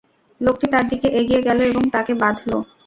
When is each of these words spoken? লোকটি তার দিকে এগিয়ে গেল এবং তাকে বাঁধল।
লোকটি 0.41 0.65
তার 0.73 0.85
দিকে 0.91 1.07
এগিয়ে 1.19 1.41
গেল 1.47 1.59
এবং 1.69 1.83
তাকে 1.95 2.13
বাঁধল। 2.21 2.51